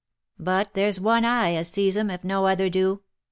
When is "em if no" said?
1.95-2.47